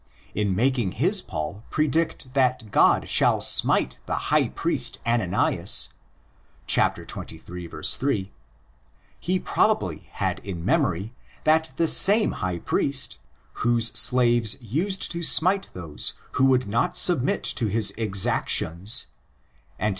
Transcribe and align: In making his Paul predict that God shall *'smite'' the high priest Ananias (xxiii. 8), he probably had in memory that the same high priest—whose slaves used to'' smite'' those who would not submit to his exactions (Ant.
In 0.33 0.55
making 0.55 0.93
his 0.93 1.21
Paul 1.21 1.63
predict 1.69 2.33
that 2.33 2.71
God 2.71 3.07
shall 3.07 3.39
*'smite'' 3.39 3.99
the 4.07 4.15
high 4.31 4.47
priest 4.47 4.97
Ananias 5.05 5.89
(xxiii. 6.67 7.97
8), 8.01 8.31
he 9.19 9.39
probably 9.39 10.09
had 10.13 10.39
in 10.39 10.65
memory 10.65 11.13
that 11.43 11.69
the 11.75 11.85
same 11.85 12.31
high 12.31 12.57
priest—whose 12.57 13.89
slaves 13.95 14.59
used 14.59 15.11
to'' 15.11 15.21
smite'' 15.39 15.69
those 15.73 16.15
who 16.31 16.45
would 16.45 16.67
not 16.67 16.97
submit 16.97 17.43
to 17.43 17.67
his 17.67 17.91
exactions 17.95 19.05
(Ant. 19.77 19.89